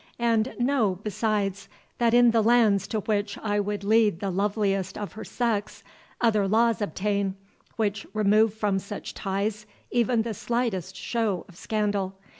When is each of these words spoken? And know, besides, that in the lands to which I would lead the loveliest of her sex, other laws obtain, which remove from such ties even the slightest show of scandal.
And 0.17 0.55
know, 0.57 0.97
besides, 1.03 1.69
that 1.99 2.11
in 2.15 2.31
the 2.31 2.41
lands 2.41 2.87
to 2.87 3.01
which 3.01 3.37
I 3.37 3.59
would 3.59 3.83
lead 3.83 4.19
the 4.19 4.31
loveliest 4.31 4.97
of 4.97 5.11
her 5.11 5.23
sex, 5.23 5.83
other 6.19 6.47
laws 6.47 6.81
obtain, 6.81 7.35
which 7.75 8.07
remove 8.11 8.51
from 8.55 8.79
such 8.79 9.13
ties 9.13 9.67
even 9.91 10.23
the 10.23 10.33
slightest 10.33 10.95
show 10.95 11.45
of 11.47 11.55
scandal. 11.55 12.15